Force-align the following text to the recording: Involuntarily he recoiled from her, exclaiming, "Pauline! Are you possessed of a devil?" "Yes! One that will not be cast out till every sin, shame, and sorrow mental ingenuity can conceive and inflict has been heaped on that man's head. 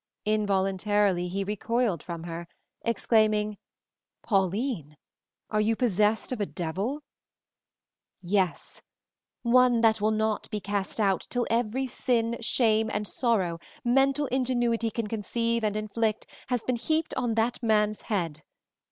Involuntarily 0.25 1.27
he 1.27 1.43
recoiled 1.43 2.01
from 2.01 2.23
her, 2.23 2.47
exclaiming, 2.81 3.59
"Pauline! 4.23 4.97
Are 5.51 5.61
you 5.61 5.75
possessed 5.75 6.31
of 6.31 6.41
a 6.41 6.47
devil?" 6.47 7.03
"Yes! 8.19 8.81
One 9.43 9.81
that 9.81 10.01
will 10.01 10.09
not 10.09 10.49
be 10.49 10.59
cast 10.59 10.99
out 10.99 11.27
till 11.29 11.45
every 11.51 11.85
sin, 11.85 12.37
shame, 12.41 12.89
and 12.91 13.07
sorrow 13.07 13.59
mental 13.85 14.25
ingenuity 14.31 14.89
can 14.89 15.05
conceive 15.05 15.63
and 15.63 15.77
inflict 15.77 16.25
has 16.47 16.63
been 16.63 16.77
heaped 16.77 17.13
on 17.13 17.35
that 17.35 17.61
man's 17.61 18.01
head. 18.01 18.41